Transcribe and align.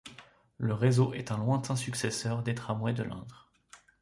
Le 0.57 0.73
réseau 0.73 1.13
est 1.13 1.31
un 1.31 1.37
lointain 1.37 1.75
successeur 1.75 2.41
des 2.41 2.55
Tramways 2.55 2.93
de 2.93 3.03
l'Indre. 3.03 3.51